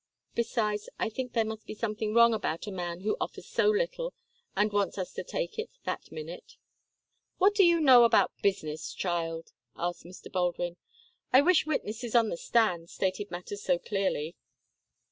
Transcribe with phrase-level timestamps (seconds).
[0.33, 4.15] Besides, I think there must be something wrong about a man who offers so little,
[4.55, 6.57] and wants us to take it that minute."
[7.37, 10.31] "What do you know about business, child?" asked Mr.
[10.31, 10.77] Baldwin.
[11.31, 14.35] "I wish witnesses on the stand stated matters so clearly."